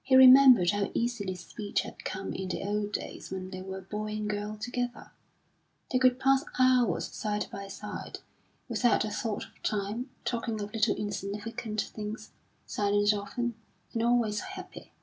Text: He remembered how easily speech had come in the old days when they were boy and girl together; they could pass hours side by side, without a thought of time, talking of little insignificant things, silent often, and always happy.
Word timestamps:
He 0.00 0.16
remembered 0.16 0.70
how 0.70 0.90
easily 0.94 1.34
speech 1.34 1.82
had 1.82 2.02
come 2.02 2.32
in 2.32 2.48
the 2.48 2.62
old 2.66 2.92
days 2.92 3.30
when 3.30 3.50
they 3.50 3.60
were 3.60 3.82
boy 3.82 4.06
and 4.12 4.26
girl 4.30 4.56
together; 4.56 5.10
they 5.92 5.98
could 5.98 6.18
pass 6.18 6.46
hours 6.58 7.12
side 7.14 7.48
by 7.52 7.68
side, 7.68 8.20
without 8.70 9.04
a 9.04 9.10
thought 9.10 9.44
of 9.44 9.62
time, 9.62 10.08
talking 10.24 10.62
of 10.62 10.72
little 10.72 10.96
insignificant 10.96 11.82
things, 11.82 12.30
silent 12.64 13.12
often, 13.12 13.54
and 13.92 14.02
always 14.02 14.40
happy. 14.40 14.94